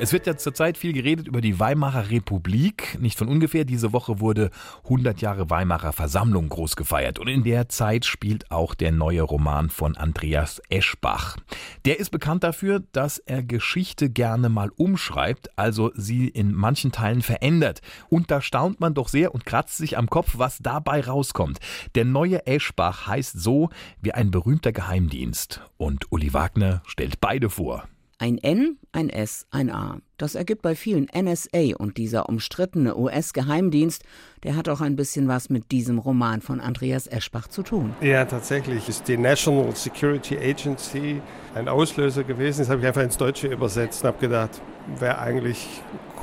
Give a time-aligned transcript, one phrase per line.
[0.00, 2.96] Es wird ja zurzeit viel geredet über die Weimarer Republik.
[3.00, 3.64] Nicht von ungefähr.
[3.64, 4.50] Diese Woche wurde
[4.84, 7.18] 100 Jahre Weimarer Versammlung groß gefeiert.
[7.18, 11.36] Und in der Zeit spielt auch der neue Roman von Andreas Eschbach.
[11.84, 17.22] Der ist bekannt dafür, dass er Geschichte gerne mal umschreibt, also sie in manchen Teilen
[17.22, 17.80] verändert.
[18.08, 21.58] Und da staunt man doch sehr und kratzt sich am Kopf, was dabei rauskommt.
[21.96, 23.68] Der neue Eschbach heißt so
[24.00, 25.60] wie ein berühmter Geheimdienst.
[25.76, 27.88] Und Uli Wagner stellt beide vor.
[28.20, 30.00] Ein N, ein S, ein A.
[30.16, 34.02] Das ergibt bei vielen NSA und dieser umstrittene US-Geheimdienst,
[34.42, 37.94] der hat auch ein bisschen was mit diesem Roman von Andreas Eschbach zu tun.
[38.00, 41.22] Ja, tatsächlich ist die National Security Agency
[41.54, 42.62] ein Auslöser gewesen.
[42.62, 44.60] Das habe ich einfach ins Deutsche übersetzt und habe gedacht,
[44.98, 45.68] wäre eigentlich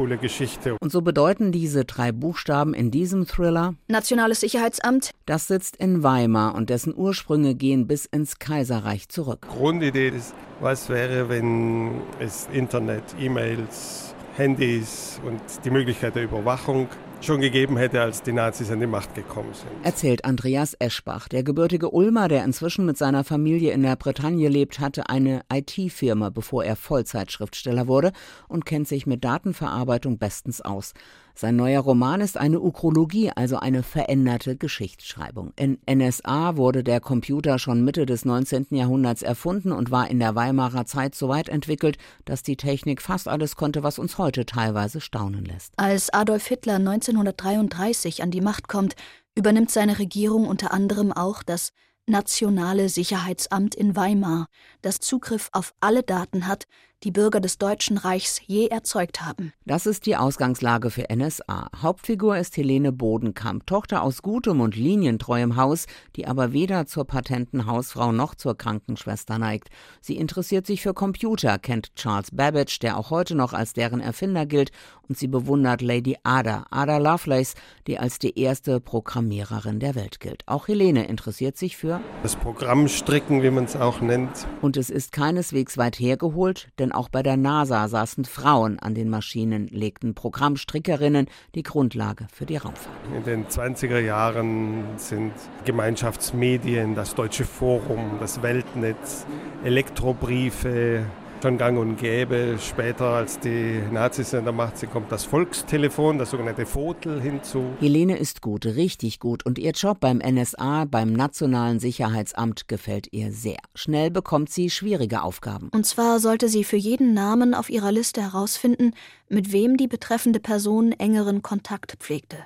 [0.00, 0.76] coole Geschichte.
[0.80, 5.10] Und so bedeuten diese drei Buchstaben in diesem Thriller Nationales Sicherheitsamt.
[5.26, 9.46] Das sitzt in Weimar und dessen Ursprünge gehen bis ins Kaiserreich zurück.
[9.46, 16.88] Grundidee ist, was wäre, wenn es Internet, E-Mails, Handys und die Möglichkeit der Überwachung
[17.20, 19.70] schon gegeben hätte, als die Nazis an die Macht gekommen sind.
[19.82, 21.28] Erzählt Andreas Eschbach.
[21.28, 26.30] Der gebürtige Ulmer, der inzwischen mit seiner Familie in der Bretagne lebt, hatte eine IT-Firma,
[26.30, 28.12] bevor er Vollzeitschriftsteller wurde
[28.48, 30.94] und kennt sich mit Datenverarbeitung bestens aus.
[31.34, 35.52] Sein neuer Roman ist eine Ukrologie, also eine veränderte Geschichtsschreibung.
[35.56, 38.66] In NSA wurde der Computer schon Mitte des 19.
[38.70, 43.28] Jahrhunderts erfunden und war in der Weimarer Zeit so weit entwickelt, dass die Technik fast
[43.28, 45.72] alles konnte, was uns heute teilweise staunen lässt.
[45.76, 48.94] Als Adolf Hitler 1933 an die Macht kommt,
[49.34, 51.72] übernimmt seine Regierung unter anderem auch das
[52.06, 54.48] Nationale Sicherheitsamt in Weimar,
[54.82, 56.66] das Zugriff auf alle Daten hat,
[57.02, 59.54] die Bürger des Deutschen Reichs je erzeugt haben.
[59.64, 61.70] Das ist die Ausgangslage für NSA.
[61.80, 67.64] Hauptfigur ist Helene Bodenkamp, Tochter aus gutem und linientreuem Haus, die aber weder zur patenten
[67.64, 69.68] Hausfrau noch zur Krankenschwester neigt.
[70.02, 74.44] Sie interessiert sich für Computer, kennt Charles Babbage, der auch heute noch als deren Erfinder
[74.44, 74.70] gilt,
[75.08, 77.54] und sie bewundert Lady Ada, Ada Lovelace,
[77.88, 80.46] die als die erste Programmiererin der Welt gilt.
[80.46, 84.46] Auch Helene interessiert sich für das Programmstricken, wie man es auch nennt.
[84.60, 88.94] Und es ist keineswegs weit hergeholt, denn denn auch bei der NASA saßen Frauen an
[88.94, 92.96] den Maschinen, legten Programmstrickerinnen die Grundlage für die Raumfahrt.
[93.16, 95.32] In den 20er Jahren sind
[95.64, 99.26] Gemeinschaftsmedien, das Deutsche Forum, das Weltnetz,
[99.64, 101.04] Elektrobriefe,
[101.42, 102.56] schon gang und gäbe.
[102.58, 107.64] Später, als die Nazis in der Macht sind, kommt das Volkstelefon, das sogenannte Votel hinzu.
[107.80, 109.44] Helene ist gut, richtig gut.
[109.46, 113.58] Und ihr Job beim NSA, beim Nationalen Sicherheitsamt, gefällt ihr sehr.
[113.74, 115.70] Schnell bekommt sie schwierige Aufgaben.
[115.72, 118.92] Und zwar sollte sie für jeden Namen auf ihrer Liste herausfinden,
[119.28, 122.38] mit wem die betreffende Person engeren Kontakt pflegte.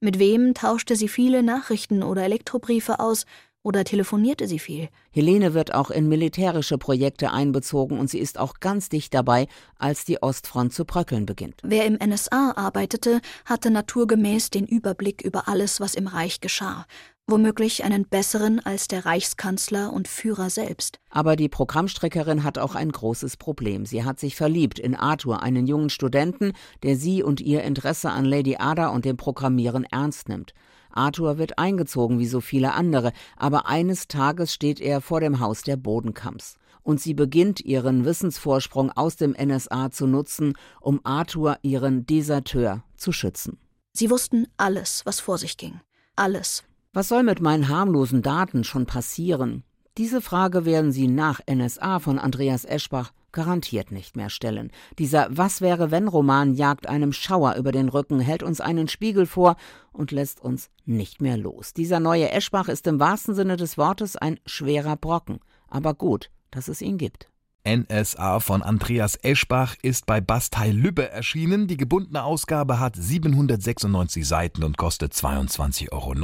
[0.00, 3.24] Mit wem tauschte sie viele Nachrichten oder Elektrobriefe aus
[3.66, 4.88] oder telefonierte sie viel?
[5.10, 10.04] Helene wird auch in militärische Projekte einbezogen und sie ist auch ganz dicht dabei, als
[10.04, 11.60] die Ostfront zu bröckeln beginnt.
[11.64, 16.86] Wer im NSA arbeitete, hatte naturgemäß den Überblick über alles, was im Reich geschah.
[17.28, 21.00] Womöglich einen besseren als der Reichskanzler und Führer selbst.
[21.10, 23.84] Aber die Programmstreckerin hat auch ein großes Problem.
[23.84, 26.52] Sie hat sich verliebt in Arthur, einen jungen Studenten,
[26.84, 30.54] der sie und ihr Interesse an Lady Ada und dem Programmieren ernst nimmt.
[30.92, 35.62] Arthur wird eingezogen wie so viele andere, aber eines Tages steht er vor dem Haus
[35.62, 36.54] der Bodenkamps.
[36.84, 43.10] Und sie beginnt ihren Wissensvorsprung aus dem NSA zu nutzen, um Arthur, ihren Deserteur, zu
[43.10, 43.58] schützen.
[43.92, 45.80] Sie wussten alles, was vor sich ging.
[46.14, 46.62] Alles.
[46.96, 49.64] Was soll mit meinen harmlosen Daten schon passieren?
[49.98, 54.72] Diese Frage werden Sie nach NSA von Andreas Eschbach garantiert nicht mehr stellen.
[54.98, 59.26] Dieser Was wäre wenn Roman jagt einem Schauer über den Rücken, hält uns einen Spiegel
[59.26, 59.56] vor
[59.92, 61.74] und lässt uns nicht mehr los.
[61.74, 66.68] Dieser neue Eschbach ist im wahrsten Sinne des Wortes ein schwerer Brocken, aber gut, dass
[66.68, 67.28] es ihn gibt.
[67.66, 71.66] NSA von Andreas Eschbach ist bei Bastei Lübbe erschienen.
[71.66, 76.14] Die gebundene Ausgabe hat 796 Seiten und kostet 22,90 Euro.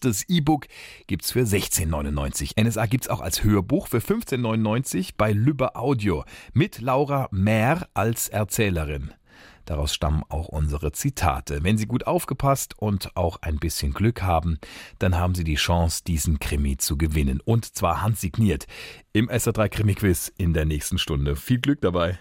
[0.00, 0.68] Das E-Book
[1.06, 2.58] gibt's für 16,99.
[2.58, 9.12] NSA gibt's auch als Hörbuch für 15,99 bei Lübbe Audio mit Laura Mehr als Erzählerin.
[9.66, 11.62] Daraus stammen auch unsere Zitate.
[11.62, 14.58] Wenn Sie gut aufgepasst und auch ein bisschen Glück haben,
[14.98, 17.40] dann haben Sie die Chance, diesen Krimi zu gewinnen.
[17.44, 18.66] Und zwar handsigniert
[19.12, 21.36] im SR3 Krimi-Quiz in der nächsten Stunde.
[21.36, 22.18] Viel Glück dabei.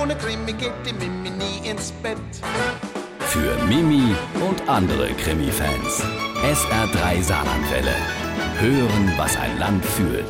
[0.00, 2.18] Ohne Krimi geht die Mimi nie ins Bett.
[3.20, 4.14] Für Mimi
[4.46, 6.04] und andere Krimi-Fans.
[6.42, 7.94] SR3 Saarlandwelle.
[8.58, 10.26] Hören, was ein Land fühlt.